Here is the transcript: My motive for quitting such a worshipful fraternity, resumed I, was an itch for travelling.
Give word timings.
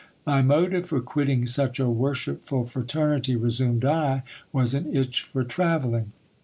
My 0.25 0.41
motive 0.41 0.87
for 0.87 0.99
quitting 0.99 1.45
such 1.45 1.79
a 1.79 1.87
worshipful 1.87 2.65
fraternity, 2.65 3.35
resumed 3.35 3.85
I, 3.85 4.23
was 4.51 4.73
an 4.73 4.87
itch 4.95 5.21
for 5.21 5.43
travelling. 5.43 6.11